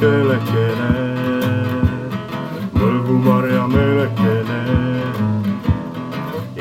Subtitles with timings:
[0.00, 0.90] meelekene,
[2.78, 4.60] mõlgu marja meelekene,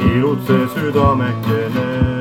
[0.10, 2.17] ilutse südamekene.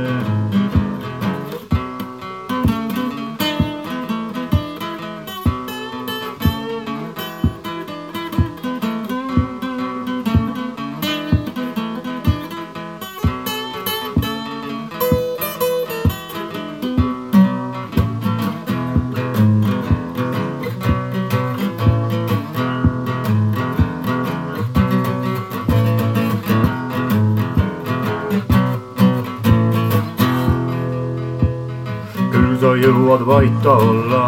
[32.66, 34.22] Sa jõuad vait olla,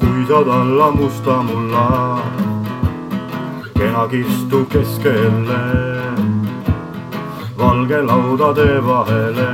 [0.00, 1.84] kui sa talla musta mulla,
[3.76, 5.60] kena kistu keskele,
[7.60, 9.50] valge laudade vahele